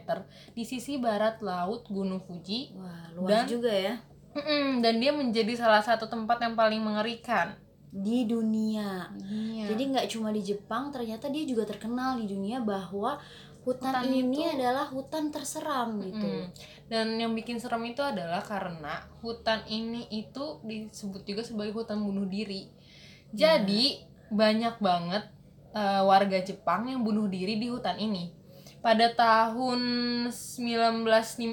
di 0.51 0.67
sisi 0.67 0.99
barat 0.99 1.39
laut 1.39 1.87
Gunung 1.87 2.19
Fuji 2.27 2.75
Wah, 2.75 3.15
luas 3.15 3.47
Dan- 3.47 3.47
juga 3.47 3.71
ya 3.71 3.95
dan 4.81 4.97
dia 4.97 5.13
menjadi 5.13 5.53
salah 5.61 5.85
satu 5.85 6.09
tempat 6.09 6.41
yang 6.41 6.57
paling 6.57 6.81
mengerikan. 6.81 7.53
di 7.93 8.25
dunia. 8.25 9.13
Iya. 9.21 9.69
Jadi 9.69 9.93
nggak 9.93 10.09
cuma 10.17 10.33
di 10.33 10.41
Jepang, 10.41 10.89
ternyata 10.89 11.29
dia 11.29 11.45
juga 11.45 11.69
terkenal 11.69 12.17
di 12.17 12.25
dunia 12.25 12.65
bahwa 12.65 13.21
hutan, 13.63 13.95
Hutan 13.95 14.07
ini 14.07 14.43
itu- 14.43 14.53
adalah 14.53 14.87
hutan 14.87 15.31
terseram 15.31 16.01
gitu. 16.01 16.51
Dan 16.87 17.17
yang 17.17 17.33
bikin 17.33 17.57
serem 17.57 17.83
itu 17.85 18.03
adalah 18.03 18.43
karena 18.43 19.01
hutan 19.19 19.63
ini 19.67 20.05
itu 20.11 20.61
disebut 20.63 21.23
juga 21.23 21.41
sebagai 21.41 21.73
hutan 21.73 21.99
bunuh 21.99 22.27
diri. 22.27 22.69
Jadi 23.33 24.03
banyak 24.29 24.77
banget 24.79 25.25
eh, 25.73 26.03
warga 26.05 26.37
Jepang 26.39 26.85
yang 26.85 27.01
bunuh 27.01 27.25
diri 27.27 27.57
di 27.57 27.65
hutan 27.67 27.97
ini. 27.97 28.29
Pada 28.83 29.09
tahun 29.09 29.81
19 30.29 31.07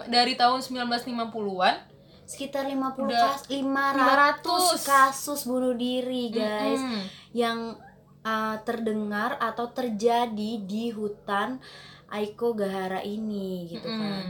dari 0.06 0.34
tahun 0.34 0.60
1950-an 0.60 1.76
Sekitar 2.26 2.68
50 2.68 3.00
Udah 3.00 3.34
kas 3.34 3.50
500 3.50 4.86
500. 4.86 4.86
kasus 4.86 5.42
bunuh 5.46 5.74
diri, 5.74 6.30
guys. 6.30 6.78
mm, 6.78 7.02
yang 7.34 7.74
uh, 8.22 8.56
terdengar 8.62 9.34
atau 9.40 9.66
terjadi 9.70 10.62
di 10.62 10.92
hutan 10.92 11.58
Aiko 12.10 12.54
Gahara 12.54 13.00
ini 13.02 13.70
gitu 13.70 13.88
kan. 13.88 14.30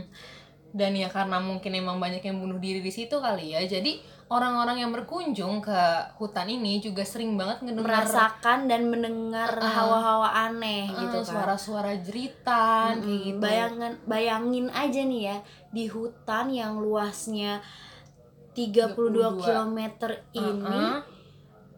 Dan 0.70 0.94
ya 0.94 1.10
karena 1.10 1.42
mungkin 1.42 1.74
emang 1.74 1.98
banyak 1.98 2.22
yang 2.22 2.38
bunuh 2.38 2.62
diri 2.62 2.78
di 2.78 2.92
situ 2.94 3.18
kali 3.18 3.58
ya. 3.58 3.66
Jadi 3.66 3.98
orang-orang 4.30 4.78
yang 4.78 4.94
berkunjung 4.94 5.58
ke 5.58 5.80
hutan 6.14 6.46
ini 6.46 6.78
juga 6.78 7.02
sering 7.02 7.34
banget 7.34 7.66
ngedengar 7.66 8.06
Merasakan 8.06 8.70
dan 8.70 8.86
mendengar 8.86 9.50
Uh-uh. 9.58 9.66
hawa-hawa 9.66 10.28
aneh 10.46 10.86
eh, 10.86 10.94
gitu 10.94 11.18
kan. 11.20 11.26
suara-suara 11.26 11.98
jeritan 11.98 13.02
kayak 13.02 13.10
Mm-mm. 13.10 13.24
gitu. 13.26 13.42
Bayangan 13.42 13.92
bayangin 14.06 14.66
aja 14.70 15.00
nih 15.02 15.22
ya 15.26 15.36
di 15.74 15.84
hutan 15.90 16.46
yang 16.54 16.78
luasnya 16.78 17.58
32 18.54 18.94
32. 18.94 19.42
km 19.42 19.78
ini 20.34 20.46
Uh-uh. 20.46 21.02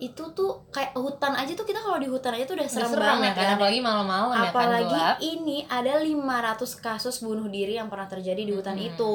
Itu 0.03 0.25
tuh 0.35 0.67
kayak 0.69 0.91
hutan 0.95 1.31
aja 1.33 1.55
tuh 1.55 1.63
kita 1.63 1.79
kalau 1.79 1.95
di 1.97 2.11
hutan 2.11 2.35
aja 2.35 2.43
tuh 2.43 2.59
udah 2.59 2.67
Udah 2.67 2.75
serem, 2.75 2.91
serem 2.91 2.99
ya 2.99 3.07
banget 3.15 3.33
kan 3.33 3.45
kan. 3.45 3.55
apalagi 3.55 3.79
malam-malam 3.81 4.29
ya 4.29 4.35
kan 4.35 4.47
Apalagi 4.51 4.99
gelap. 4.99 5.17
ini 5.23 5.59
ada 5.71 5.93
500 5.95 6.59
kasus 6.77 7.17
bunuh 7.21 7.47
diri 7.47 7.79
yang 7.79 7.87
pernah 7.87 8.07
terjadi 8.07 8.43
di 8.43 8.51
hutan 8.51 8.75
Mm-mm. 8.75 8.89
itu. 8.91 9.15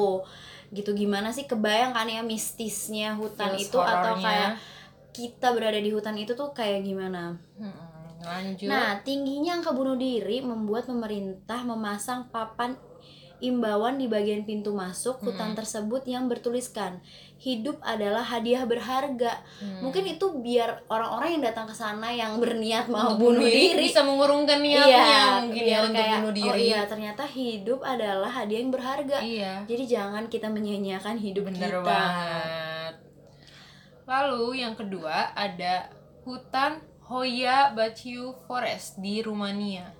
Gitu 0.68 0.90
gimana 0.94 1.28
sih 1.28 1.44
kebayang 1.44 1.92
kan 1.92 2.08
ya 2.08 2.20
mistisnya 2.22 3.12
hutan 3.14 3.52
Feels 3.52 3.68
itu 3.68 3.78
atau 3.78 4.16
kayak 4.16 4.56
kita 5.10 5.52
berada 5.52 5.76
di 5.76 5.90
hutan 5.90 6.16
itu 6.16 6.32
tuh 6.32 6.50
kayak 6.50 6.80
gimana? 6.80 7.36
Mm-mm. 7.54 7.88
lanjut 8.18 8.66
Nah, 8.66 8.98
tingginya 9.00 9.56
angka 9.56 9.70
bunuh 9.70 9.94
diri 9.94 10.40
membuat 10.40 10.84
pemerintah 10.84 11.62
memasang 11.62 12.26
papan 12.28 12.74
imbauan 13.38 13.96
di 13.96 14.10
bagian 14.10 14.42
pintu 14.42 14.74
masuk 14.74 15.22
hutan 15.22 15.54
tersebut 15.54 16.02
yang 16.06 16.26
bertuliskan 16.26 16.98
hidup 17.38 17.78
adalah 17.86 18.26
hadiah 18.26 18.66
berharga. 18.66 19.38
Hmm. 19.62 19.86
Mungkin 19.86 20.18
itu 20.18 20.26
biar 20.42 20.82
orang-orang 20.90 21.38
yang 21.38 21.42
datang 21.46 21.70
ke 21.70 21.74
sana 21.78 22.10
yang 22.10 22.42
berniat 22.42 22.90
mau 22.90 23.14
Untuk 23.14 23.38
bunuh 23.38 23.46
diri 23.46 23.78
bisa 23.78 24.02
mengurungkan 24.02 24.58
niatnya 24.58 24.90
iya, 24.90 25.22
mungkin 25.38 25.62
ya 25.62 25.78
untuk 25.86 25.94
kayak, 25.94 26.14
bunuh 26.18 26.32
Oh 26.34 26.34
diri 26.34 26.62
iya, 26.66 26.80
ternyata 26.90 27.22
hidup 27.30 27.80
adalah 27.86 28.30
hadiah 28.30 28.58
yang 28.58 28.74
berharga. 28.74 29.18
Iya, 29.22 29.52
Jadi 29.70 29.84
jangan 29.86 30.26
kita 30.26 30.50
menyia-nyiakan 30.50 31.14
hidup 31.14 31.46
bener 31.46 31.78
kita. 31.78 31.86
banget 31.86 32.68
lalu 34.08 34.64
yang 34.64 34.72
kedua 34.72 35.36
ada 35.36 35.92
hutan 36.24 36.80
Hoya 37.12 37.76
Baciu 37.76 38.32
Forest 38.48 38.96
di 39.04 39.20
Rumania 39.20 39.92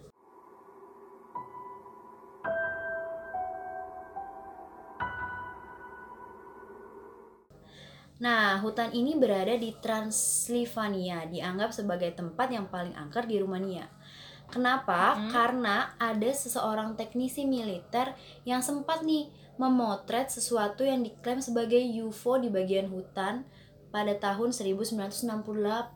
Nah, 8.18 8.58
hutan 8.58 8.90
ini 8.90 9.14
berada 9.14 9.54
di 9.54 9.70
Transylvania, 9.78 11.22
dianggap 11.24 11.70
sebagai 11.70 12.10
tempat 12.10 12.50
yang 12.50 12.66
paling 12.66 12.90
angker 12.92 13.24
di 13.24 13.38
Rumania. 13.38 13.86
Kenapa? 14.48 15.14
Mm-hmm. 15.14 15.30
Karena 15.30 15.76
ada 15.94 16.30
seseorang 16.32 16.96
teknisi 16.96 17.44
militer 17.44 18.16
yang 18.42 18.58
sempat 18.58 19.04
nih 19.04 19.28
memotret 19.54 20.28
sesuatu 20.28 20.82
yang 20.82 21.02
diklaim 21.02 21.38
sebagai 21.38 21.78
UFO 22.00 22.38
di 22.38 22.48
bagian 22.48 22.88
hutan 22.88 23.44
pada 23.88 24.12
tahun 24.14 24.52
1968. 24.52 25.24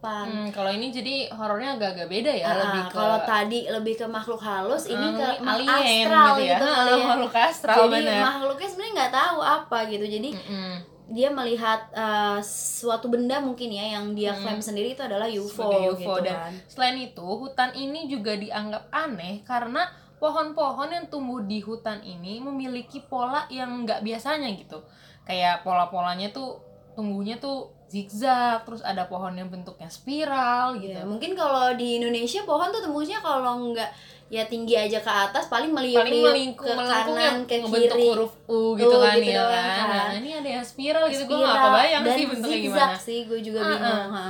Hmm, 0.00 0.48
kalau 0.48 0.70
ini 0.70 0.88
jadi 0.88 1.28
horornya 1.28 1.76
agak-agak 1.76 2.08
beda 2.08 2.32
ya, 2.32 2.48
lebih 2.56 2.82
ke 2.86 2.94
kalau 2.94 3.18
tadi 3.22 3.58
lebih 3.68 3.94
ke 3.94 4.06
makhluk 4.06 4.40
halus, 4.40 4.84
ini 4.86 5.06
Hmm, 5.06 5.16
ke 5.16 5.28
makhluk 5.40 5.68
alien 5.70 6.06
astral 6.08 6.26
gitu 6.32 6.42
ya. 6.42 6.52
gitu 6.52 6.66
kali 6.66 6.92
ya. 6.96 7.06
makhluk 7.06 7.34
astral 7.36 7.76
Jadi 7.78 7.92
bener. 7.92 8.20
makhluknya 8.22 8.68
sebenarnya 8.68 8.92
nggak 8.94 9.12
tahu 9.12 9.38
apa 9.40 9.78
gitu. 9.86 10.04
Jadi 10.06 10.28
Mm-mm. 10.32 10.72
Dia 11.12 11.28
melihat 11.28 11.92
uh, 11.92 12.40
suatu 12.40 13.06
benda 13.06 13.36
mungkin 13.38 13.68
ya 13.68 13.92
yang 13.92 14.12
dia 14.12 14.32
klaim 14.34 14.58
sendiri 14.58 14.92
itu 14.92 15.00
adalah 15.00 15.28
UFO, 15.28 15.44
Hmm. 15.44 15.52
sebagai 15.68 15.88
UFO 15.92 16.00
gitu 16.16 16.24
dan 16.24 16.36
kan. 16.40 16.52
selain 16.66 16.96
itu 16.98 17.26
hutan 17.28 17.70
ini 17.74 18.00
juga 18.06 18.32
dianggap 18.34 18.88
aneh 18.88 19.44
karena 19.44 19.86
pohon-pohon 20.16 20.88
yang 20.88 21.06
tumbuh 21.06 21.42
di 21.42 21.58
hutan 21.58 22.00
ini 22.00 22.38
memiliki 22.38 23.02
pola 23.02 23.44
yang 23.48 23.84
nggak 23.84 24.00
biasanya 24.00 24.48
gitu 24.54 24.80
kayak 25.22 25.60
pola-polanya 25.60 26.30
tuh 26.30 26.62
tumbuhnya 26.92 27.36
tuh 27.36 27.72
zigzag 27.86 28.64
terus 28.64 28.80
ada 28.80 29.04
pohon 29.04 29.32
yang 29.32 29.48
bentuknya 29.48 29.88
spiral 29.88 30.76
gitu 30.76 30.94
Ya, 30.94 31.04
mungkin 31.04 31.34
kalau 31.34 31.74
di 31.74 31.98
Indonesia 31.98 32.40
pohon 32.42 32.70
tuh 32.70 32.80
tembusnya 32.80 33.20
kalau 33.20 33.68
nggak 33.68 33.90
ya 34.32 34.48
tinggi 34.48 34.72
aja 34.72 34.96
ke 34.96 35.12
atas 35.12 35.52
paling 35.52 35.76
paling 35.76 35.92
meliuk-liuk 35.92 36.24
melingkung 36.32 36.72
ke 36.72 36.88
kanan 36.88 37.44
ke 37.44 37.60
kiri. 37.68 38.08
huruf 38.08 38.32
U 38.48 38.72
gitu 38.80 38.96
U 38.96 39.04
kan 39.04 39.20
gitu 39.20 39.36
ya 39.36 39.44
kan 39.44 39.60
kan. 39.60 39.88
nah 39.92 40.08
ini 40.16 40.30
ada 40.32 40.48
yang 40.56 40.64
spiral 40.64 41.04
gitu 41.12 41.28
gue 41.28 41.36
nggak 41.36 41.60
kebayang 41.60 42.02
dan 42.02 42.16
sih 42.16 42.24
bentuknya 42.24 42.56
zigzag 42.56 42.72
gimana 42.72 42.96
sih 42.96 43.18
gue 43.28 43.38
juga 43.44 43.58
Uh-uh. 43.60 43.68
bingung 43.76 44.08
ha. 44.16 44.28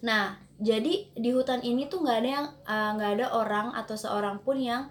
nah 0.00 0.24
jadi 0.56 0.92
di 1.12 1.30
hutan 1.36 1.60
ini 1.60 1.92
tuh 1.92 2.00
nggak 2.00 2.18
ada 2.24 2.30
yang 2.40 2.46
eh, 2.64 2.90
nggak 2.96 3.10
ada 3.20 3.26
orang 3.36 3.66
atau 3.76 3.96
seorang 4.00 4.40
pun 4.40 4.56
yang 4.56 4.88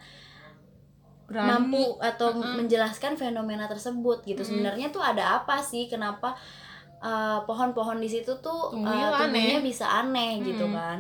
Berani. 1.25 1.50
mampu 1.50 1.98
atau 1.98 2.30
Mm-mm. 2.36 2.62
menjelaskan 2.62 3.18
fenomena 3.18 3.65
tersebut 3.65 4.22
gitu. 4.27 4.44
Mm-mm. 4.44 4.50
Sebenarnya 4.53 4.94
tuh 4.94 5.01
ada 5.01 5.39
apa 5.42 5.63
sih? 5.65 5.89
Kenapa 5.89 6.38
pohon-pohon 7.48 7.98
di 7.98 8.08
situ 8.12 8.38
tuh 8.38 8.70
eh, 8.75 8.80
tumbuhnya 8.80 9.10
aneh. 9.18 9.60
bisa 9.63 9.88
aneh 9.88 10.44
gitu 10.46 10.68
Mm-mm. 10.68 10.77
kan? 10.77 11.00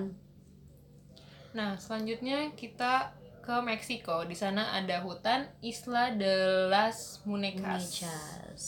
Nah, 1.53 1.77
selanjutnya 1.77 2.49
kita 2.57 3.13
ke 3.45 3.55
Meksiko. 3.61 4.25
Di 4.25 4.33
sana 4.33 4.73
ada 4.73 5.05
hutan 5.05 5.45
Isla 5.61 6.17
de 6.17 6.65
las 6.73 7.21
Munecas. 7.29 7.61
Munechas. 7.61 8.61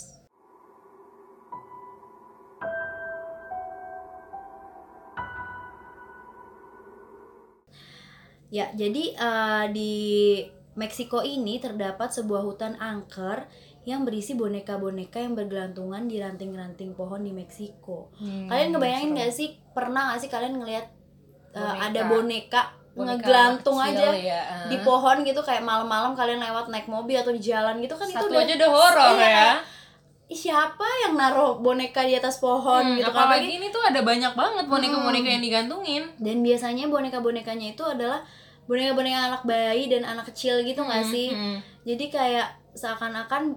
Ya, 8.54 8.70
jadi 8.78 9.04
eh, 9.18 9.66
di 9.74 9.94
Meksiko 10.76 11.24
ini 11.24 11.58
terdapat 11.58 12.12
sebuah 12.12 12.44
hutan 12.46 12.76
angker 12.78 13.48
yang 13.86 14.04
berisi 14.04 14.34
boneka-boneka 14.34 15.22
yang 15.22 15.38
bergelantungan 15.38 16.10
di 16.10 16.18
ranting-ranting 16.20 16.98
pohon 16.98 17.22
di 17.24 17.32
Meksiko. 17.32 18.12
Hmm, 18.18 18.50
Kalian 18.50 18.70
ngebayangin 18.76 19.10
serem. 19.10 19.16
nggak 19.16 19.32
sih 19.32 19.50
pernah 19.72 20.02
nggak 20.12 20.20
sih 20.26 20.30
kalian 20.30 20.56
ngelihat 20.58 20.86
uh, 20.90 20.95
Boneka. 21.58 21.86
ada 21.86 22.02
boneka, 22.06 22.62
Boneka 22.92 23.04
ngegelantung 23.14 23.78
kecil 23.78 23.92
aja 23.94 24.08
ya, 24.14 24.42
di 24.66 24.78
pohon 24.80 25.18
gitu 25.22 25.40
kayak 25.40 25.62
malam-malam 25.62 26.12
kalian 26.12 26.40
lewat 26.40 26.68
naik 26.68 26.86
mobil 26.86 27.16
atau 27.16 27.30
di 27.30 27.42
jalan 27.42 27.78
gitu 27.78 27.94
kan 27.94 28.06
itu 28.06 28.16
Satu 28.18 28.28
udah 28.30 28.42
aja 28.42 28.54
udah 28.56 28.70
horor 28.70 28.96
Iya, 28.96 29.08
ya. 29.10 29.20
kayak, 29.20 29.56
"Ih, 30.26 30.40
siapa 30.42 30.88
yang 31.02 31.14
naruh 31.14 31.58
boneka 31.58 32.02
di 32.02 32.14
atas 32.14 32.38
pohon 32.38 32.82
Hmm, 32.82 32.98
gitu 32.98 33.08
kan 33.08 33.26
apalagi 33.26 33.50
ini 33.54 33.68
tuh 33.70 33.80
ada 33.80 34.02
banyak 34.02 34.34
banget 34.34 34.66
boneka-boneka 34.66 35.22
Hmm. 35.24 35.34
yang 35.34 35.44
digantungin. 35.44 36.04
dan 36.18 36.38
biasanya 36.40 36.86
boneka-bonekanya 36.88 37.68
itu 37.72 37.84
adalah 37.84 38.20
boneka-boneka 38.66 39.20
anak 39.30 39.42
bayi 39.44 39.86
dan 39.86 40.02
anak 40.04 40.26
kecil 40.26 40.60
gitu 40.60 40.82
nggak 40.82 41.04
Hmm, 41.04 41.12
sih 41.12 41.30
hmm. 41.30 41.58
jadi 41.84 42.06
kayak 42.10 42.48
seakan-akan 42.74 43.56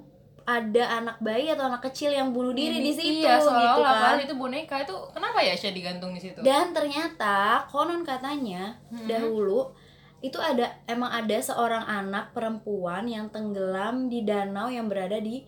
ada 0.48 1.04
anak 1.04 1.20
bayi 1.20 1.52
atau 1.52 1.68
anak 1.68 1.84
kecil 1.92 2.08
yang 2.08 2.32
bunuh 2.32 2.56
diri 2.56 2.80
di 2.80 2.92
situ 2.96 3.20
iya, 3.20 3.36
gitu 3.36 3.84
kan 3.84 4.16
itu 4.16 4.32
boneka 4.32 4.80
itu 4.80 4.96
kenapa 5.12 5.44
ya 5.44 5.52
Syah 5.52 5.76
digantung 5.76 6.16
di 6.16 6.20
situ? 6.24 6.40
Dan 6.40 6.72
ternyata 6.72 7.68
konon 7.68 8.00
katanya 8.00 8.80
Hmm. 8.88 9.04
dahulu 9.04 9.76
itu 10.24 10.40
ada 10.40 10.80
emang 10.88 11.12
ada 11.12 11.36
seorang 11.36 11.84
anak 11.84 12.32
perempuan 12.32 13.04
yang 13.04 13.28
tenggelam 13.28 14.08
di 14.08 14.24
danau 14.24 14.72
yang 14.72 14.88
berada 14.88 15.20
di 15.20 15.44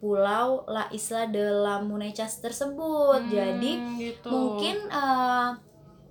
pulau 0.00 0.64
La 0.64 0.88
Isla 0.96 1.28
de 1.28 1.44
la 1.44 1.84
Munechas 1.84 2.40
tersebut. 2.40 3.28
Hmm, 3.28 3.30
Jadi 3.30 3.72
gitu. 4.00 4.32
mungkin 4.32 4.88
eh, 4.88 5.48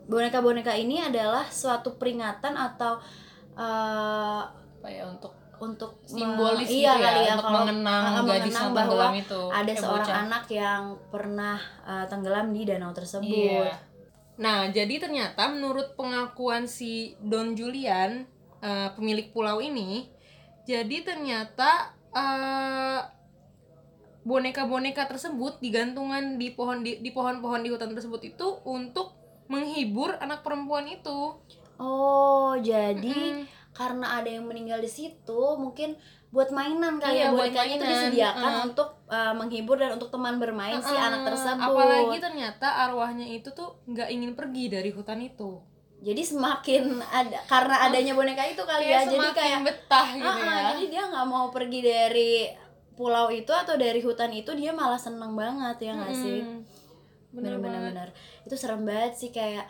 boneka-boneka 0.06 0.78
ini 0.78 1.02
adalah 1.02 1.50
suatu 1.50 1.98
peringatan 1.98 2.54
atau 2.54 3.02
eh, 3.58 4.42
apa 4.78 4.88
ya 4.94 5.10
untuk 5.10 5.37
untuk 5.58 6.02
me- 6.06 6.22
simbolis 6.22 6.70
iya 6.70 6.94
gitu 6.94 7.06
kali 7.06 7.20
ya, 7.20 7.28
ya 7.28 7.34
untuk 7.34 7.46
kalau 7.46 7.60
mengenang 7.66 8.04
eh, 8.04 8.12
gadis 8.14 8.26
mengenang 8.28 8.54
yang 8.54 8.74
bahwa 8.74 8.78
tenggelam 8.78 9.16
itu. 9.18 9.42
ada 9.50 9.72
eh, 9.72 9.78
seorang 9.78 10.08
bocah. 10.08 10.24
anak 10.26 10.44
yang 10.52 10.84
pernah 11.10 11.58
eh, 11.86 12.06
tenggelam 12.08 12.48
di 12.54 12.62
danau 12.66 12.92
tersebut. 12.94 13.28
Iya. 13.28 13.74
Nah, 14.38 14.70
jadi 14.70 14.96
ternyata 15.02 15.50
menurut 15.50 15.98
pengakuan 15.98 16.70
si 16.70 17.18
Don 17.18 17.58
Julian, 17.58 18.30
eh, 18.62 18.90
pemilik 18.94 19.34
pulau 19.34 19.58
ini, 19.58 20.06
jadi 20.70 21.02
ternyata 21.02 21.98
eh, 22.14 23.02
boneka-boneka 24.28 25.08
tersebut 25.08 25.64
digantungan 25.64 26.36
di 26.36 26.52
pohon 26.52 26.84
di, 26.84 27.00
di 27.00 27.16
pohon-pohon 27.16 27.64
di 27.64 27.72
hutan 27.72 27.96
tersebut 27.96 28.22
itu 28.28 28.60
untuk 28.68 29.16
menghibur 29.48 30.20
anak 30.20 30.44
perempuan 30.44 30.84
itu. 30.92 31.40
Oh, 31.80 32.52
jadi 32.60 33.48
Mm-mm. 33.48 33.67
Karena 33.78 34.18
ada 34.18 34.26
yang 34.26 34.50
meninggal 34.50 34.82
di 34.82 34.90
situ, 34.90 35.42
mungkin 35.56 35.94
buat 36.28 36.50
mainan 36.50 36.98
kali 36.98 37.22
Iya, 37.22 37.30
ya 37.30 37.38
bonekanya 37.38 37.76
itu 37.78 37.86
disediakan 37.86 38.52
Uh. 38.52 38.66
untuk 38.68 38.90
uh, 39.08 39.32
menghibur 39.32 39.78
dan 39.78 39.96
untuk 39.96 40.10
teman 40.10 40.42
bermain 40.42 40.76
si 40.82 40.92
Eh, 40.92 41.00
anak 41.00 41.24
tersebut. 41.24 41.62
Apalagi 41.72 42.18
ternyata 42.18 42.68
arwahnya 42.84 43.24
itu 43.24 43.54
tuh 43.54 43.80
nggak 43.86 44.10
ingin 44.12 44.34
pergi 44.34 44.68
dari 44.68 44.90
hutan 44.92 45.22
itu. 45.22 45.62
Jadi 45.98 46.22
semakin 46.22 47.00
ada 47.00 47.42
karena 47.48 47.86
adanya 47.88 48.14
boneka 48.14 48.44
itu 48.44 48.60
kali 48.62 48.86
ya, 48.86 49.02
Kayak 49.02 49.14
jadi 49.14 49.30
kayak 49.34 49.60
betah 49.66 50.08
gitu 50.14 50.28
Ah, 50.30 50.36
ah, 50.36 50.46
ya. 50.46 50.62
jadi 50.76 50.84
dia 50.90 51.04
nggak 51.10 51.26
mau 51.26 51.48
pergi 51.50 51.80
dari 51.82 52.34
pulau 52.94 53.30
itu 53.30 53.50
atau 53.54 53.78
dari 53.78 54.02
hutan 54.02 54.30
itu 54.34 54.52
dia 54.54 54.74
malah 54.74 54.98
seneng 55.00 55.34
banget 55.34 55.78
ya 55.80 55.92
nggak 55.96 56.14
sih? 56.14 56.42
Mm. 56.44 56.60
Bener 57.34 57.54
banget. 57.58 57.94
Bener-bener 57.94 58.10
itu 58.44 58.56
serem 58.58 58.84
banget 58.84 59.14
sih 59.16 59.32
kayak 59.32 59.66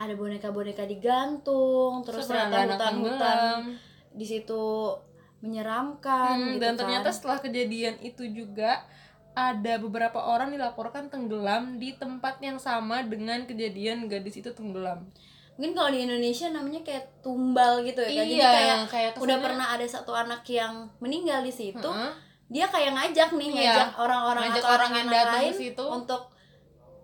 ada 0.00 0.12
boneka-boneka 0.12 0.84
digantung, 0.84 2.00
terus 2.02 2.24
ternyata 2.24 2.72
hutan-hutan 2.72 3.76
di 4.10 4.24
situ 4.24 4.96
menyeramkan 5.40 6.36
Hmm, 6.36 6.48
gitu 6.50 6.60
dan 6.60 6.72
kan. 6.72 6.78
ternyata 6.78 7.08
setelah 7.10 7.38
kejadian 7.38 8.00
itu 8.00 8.24
juga 8.26 8.84
ada 9.32 9.76
beberapa 9.76 10.18
orang 10.18 10.50
dilaporkan 10.50 11.06
tenggelam 11.06 11.76
di 11.76 11.94
tempat 11.94 12.40
yang 12.40 12.56
sama 12.56 13.00
dengan 13.02 13.44
kejadian 13.44 14.04
gadis 14.06 14.36
itu 14.36 14.50
tenggelam. 14.50 15.04
mungkin 15.52 15.76
kalau 15.76 15.90
di 15.90 16.00
Indonesia 16.00 16.48
namanya 16.48 16.80
kayak 16.80 17.20
tumbal 17.20 17.84
gitu 17.84 18.00
ya 18.00 18.08
Kak. 18.08 18.16
jadi 18.18 18.32
iya, 18.32 18.48
kayak 18.50 18.78
kayak 18.88 19.10
udah 19.12 19.20
kesannya- 19.20 19.44
pernah 19.44 19.66
ada 19.70 19.84
satu 19.86 20.12
anak 20.14 20.40
yang 20.48 20.72
meninggal 20.98 21.40
di 21.40 21.52
situ 21.52 21.84
Heeh. 21.84 22.12
dia 22.48 22.64
kayak 22.66 22.96
ngajak 22.96 23.28
nih 23.30 23.44
Iya. 23.46 23.56
ngajak 23.60 23.88
orang-orang 23.94 24.42
Ngajak 24.46 24.56
atau 24.58 24.70
orang 24.72 24.90
yang 24.90 25.06
anak-anak 25.06 25.20
datang 25.28 25.42
lain 25.44 25.52
situ 25.54 25.84
untuk 25.84 26.22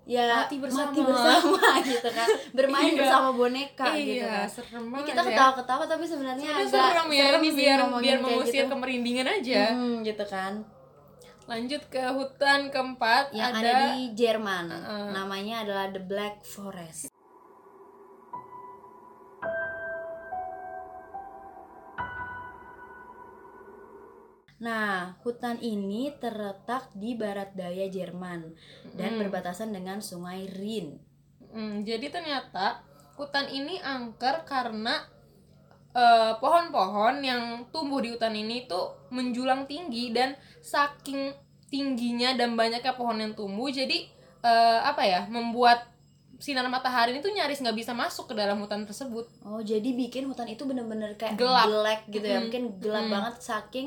ya 0.06 0.22
mati 0.46 0.56
bersama. 0.62 0.94
bersama 0.94 1.58
gitu 1.90 2.08
kan 2.14 2.28
bermain 2.54 2.94
Iya. 2.94 2.98
bersama 3.02 3.28
boneka 3.34 3.90
iya, 3.90 4.06
gitu 4.06 4.26
kan 4.30 4.46
serem 4.46 4.84
banget 4.94 5.06
kita 5.10 5.20
ya. 5.20 5.26
ketawa-ketawa 5.34 5.84
tapi 5.90 6.04
sebenarnya 6.06 6.46
agak 6.46 6.70
serem 6.70 7.08
ya 7.10 7.24
ini 7.34 7.48
sih 7.50 7.58
biar 7.58 7.78
biar 7.98 8.18
mengusir 8.22 8.64
gitu. 8.64 8.70
kemerindingan 8.70 9.26
aja. 9.26 9.74
Hmm, 9.74 10.06
gitu 10.06 10.24
kan 10.24 10.54
Lanjut 11.46 11.78
ke 11.86 12.02
hutan 12.02 12.74
keempat 12.74 13.30
yang 13.30 13.54
ada, 13.54 13.62
ada, 13.62 13.78
di 13.94 14.10
Jerman 14.18 14.66
Heeh. 14.66 15.06
namanya 15.14 15.62
adalah 15.62 15.86
The 15.94 16.02
Black 16.02 16.42
Forest 16.42 17.06
Nah, 24.56 25.12
hutan 25.20 25.60
ini 25.60 26.16
terletak 26.16 26.88
di 26.96 27.12
barat 27.12 27.52
daya 27.52 27.86
Jerman 27.86 28.56
dan 28.96 29.10
Hmm. 29.14 29.20
berbatasan 29.20 29.68
dengan 29.68 30.00
Sungai 30.00 30.48
Rin. 30.48 30.96
Hmm, 31.52 31.84
jadi 31.84 32.08
ternyata 32.08 32.80
hutan 33.14 33.48
ini 33.48 33.76
angker 33.78 34.44
karena 34.44 35.04
eh, 35.92 36.32
pohon-pohon 36.36 37.24
yang 37.24 37.42
tumbuh 37.72 38.04
di 38.04 38.12
hutan 38.12 38.36
ini 38.36 38.68
tuh 38.68 39.08
menjulang 39.08 39.64
tinggi 39.64 40.12
dan 40.12 40.36
saking 40.60 41.32
tingginya 41.66 42.36
dan 42.36 42.52
banyaknya 42.52 42.92
pohon 42.92 43.16
yang 43.16 43.32
tumbuh 43.32 43.66
jadi 43.66 44.04
eh, 44.42 44.80
apa 44.84 45.00
ya 45.02 45.24
membuat 45.26 45.88
sinar 46.36 46.68
matahari 46.68 47.16
itu 47.16 47.32
nyaris 47.32 47.64
nggak 47.64 47.72
bisa 47.74 47.96
masuk 47.96 48.28
ke 48.28 48.36
dalam 48.36 48.60
hutan 48.60 48.84
tersebut. 48.84 49.24
Oh, 49.40 49.64
jadi 49.64 49.88
bikin 49.88 50.28
hutan 50.28 50.44
itu 50.46 50.68
bener-bener 50.68 51.16
kayak 51.16 51.40
Gelap. 51.40 51.64
black 51.64 52.00
gitu 52.06 52.22
ya. 52.22 52.36
Mm-mm. 52.36 52.52
Mungkin 52.52 52.62
gelap 52.76 53.04
Mm. 53.08 53.12
banget 53.16 53.34
saking 53.40 53.86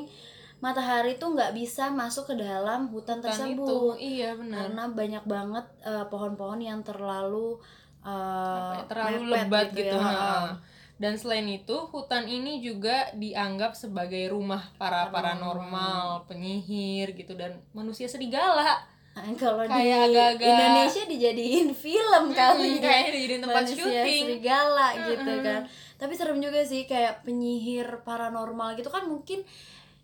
matahari 0.60 1.16
tuh 1.16 1.32
nggak 1.32 1.52
bisa 1.52 1.88
masuk 1.90 2.24
ke 2.26 2.34
dalam 2.36 2.86
Hutan 2.86 3.18
hutan 3.18 3.48
itu, 3.48 3.64
tersebut. 3.64 3.94
iya 3.98 4.30
benar. 4.32 4.56
Karena 4.62 4.84
banyak 4.86 5.24
banget 5.26 5.66
eh, 5.82 6.04
pohon-pohon 6.06 6.60
yang 6.60 6.80
terlalu 6.80 7.56
eh, 8.00 8.08
Apa 8.08 8.74
ya, 8.74 8.84
terlalu 8.86 9.18
mepet 9.24 9.32
lebat 9.42 9.66
gitu. 9.72 9.96
ya. 9.96 10.00
ha. 10.00 10.56
Dan 10.94 11.16
selain 11.16 11.48
itu, 11.48 11.72
hutan 11.88 12.28
ini 12.28 12.60
juga 12.60 13.08
dianggap 13.14 13.72
sebagai 13.74 14.20
rumah 14.28 14.60
para 14.76 15.08
paranormal, 15.08 16.28
penyihir 16.28 17.12
gitu 17.14 17.32
dan 17.32 17.56
manusia 17.72 18.04
serigala. 18.04 18.84
Nah, 19.10 19.24
kalau 19.40 19.64
di 19.64 19.72
Kayak 19.72 20.12
agak-agak- 20.12 20.44
Indonesia 20.46 21.02
dijadiin 21.06 21.68
film 21.88 22.24
kali 22.30 22.68
Hmm, 22.68 22.76
ya. 22.76 22.82
kayaknya 22.84 23.10
dijadiin 23.10 23.40
tempat 23.40 23.56
Manusia 23.58 23.80
syuting. 23.80 24.22
serigala 24.28 24.86
gitu 24.98 25.24
Mm-mm. 25.24 25.40
kan. 25.42 25.60
Tapi 25.96 26.12
serem 26.12 26.38
juga 26.38 26.60
sih 26.62 26.84
kayak 26.84 27.24
penyihir 27.24 28.04
paranormal 28.04 28.72
gitu 28.74 28.88
kan 28.88 29.04
mungkin 29.04 29.40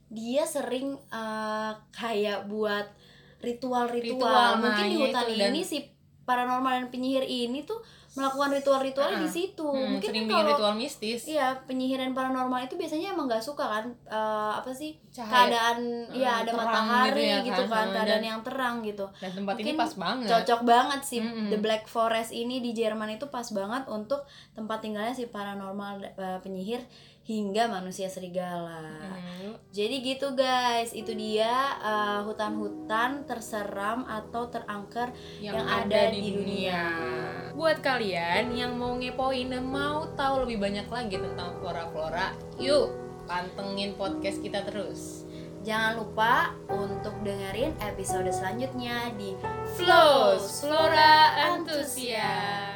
dia 0.08 0.44
sering 0.44 0.94
eh, 0.94 1.72
kayak 1.92 2.46
buat 2.46 2.86
ritual-ritual. 3.38 4.16
Ritual, 4.16 4.50
mungkin 4.58 4.72
nah, 4.80 4.90
di 4.90 4.96
iya 4.96 5.04
hutan 5.04 5.24
itu, 5.24 5.34
dan- 5.36 5.50
ini 5.50 5.60
si 5.62 5.78
paranormal 6.22 6.72
dan 6.74 6.86
penyihir 6.90 7.22
ini 7.22 7.62
tuh 7.62 7.78
melakukan 8.16 8.48
ritual-ritual 8.50 9.12
di 9.14 9.22
Ah, 9.22 9.30
situ. 9.30 9.62
Hmm, 9.62 9.92
mungkin 9.92 10.08
sering 10.08 10.24
kan 10.24 10.34
kalau 10.34 10.48
ritual 10.50 10.74
mistis. 10.74 11.20
Iya, 11.22 11.52
penyihir 11.62 12.00
dan 12.00 12.16
paranormal 12.16 12.64
itu 12.64 12.74
biasanya 12.74 13.12
emang 13.12 13.28
nggak 13.28 13.44
suka 13.44 13.62
kan 13.62 13.84
eh, 14.08 14.52
apa 14.56 14.72
sih 14.72 14.96
Cahaya. 15.06 15.30
keadaan 15.46 15.78
Hmm, 16.08 16.16
ya 16.16 16.40
ada 16.40 16.50
matahari 16.50 17.12
gitu 17.12 17.28
ya 17.28 17.38
gitu, 17.44 17.62
kan. 17.62 17.68
kan, 17.68 17.84
Hmm, 17.84 17.94
keadaan 17.94 18.16
dan- 18.16 18.26
yang 18.26 18.40
terang 18.42 18.76
gitu. 18.80 19.06
Dan 19.14 19.30
tempat 19.36 19.54
ini 19.54 19.62
Mungkin 19.62 19.76
pas 19.76 19.92
banget. 19.94 20.26
Cocok 20.26 20.60
banget 20.64 21.00
sih 21.04 21.20
Mm-mm. 21.20 21.48
The 21.52 21.58
Black 21.60 21.84
Forest 21.86 22.32
ini 22.32 22.56
di 22.58 22.72
Jerman 22.72 23.10
itu 23.12 23.28
pas 23.28 23.46
banget 23.52 23.84
untuk 23.86 24.24
tempat 24.50 24.78
tinggalnya 24.80 25.12
si 25.12 25.28
paranormal 25.28 25.94
eh, 26.08 26.38
penyihir 26.40 26.80
hingga 27.26 27.66
manusia 27.66 28.06
serigala. 28.06 29.02
Hmm. 29.02 29.58
Jadi 29.74 29.98
gitu 30.00 30.32
guys, 30.38 30.94
itu 30.94 31.10
dia 31.12 31.76
uh, 31.82 32.22
hutan-hutan 32.22 33.26
terseram 33.26 34.06
atau 34.06 34.46
terangker 34.46 35.10
yang, 35.42 35.58
Yang 35.58 35.66
ada, 35.66 35.82
ada 35.84 36.02
di, 36.14 36.18
di 36.22 36.30
dunia. 36.32 36.82
Buat 37.52 37.82
kalian 37.82 38.54
yang 38.54 38.78
mau 38.78 38.94
ngepoin 38.94 39.50
dan 39.50 39.66
mau 39.66 40.06
tahu 40.14 40.46
lebih 40.46 40.62
banyak 40.62 40.86
lagi 40.86 41.18
tentang 41.18 41.58
flora-flora, 41.58 42.32
yuk 42.62 42.94
pantengin 43.26 43.98
podcast 43.98 44.38
kita 44.38 44.62
terus. 44.62 45.26
Jangan 45.66 45.98
lupa 45.98 46.54
untuk 46.70 47.18
dengerin 47.26 47.74
episode 47.82 48.30
selanjutnya 48.30 49.10
di 49.18 49.34
Flows 49.74 50.62
Flora 50.62 51.34
Antusias. 51.58 52.75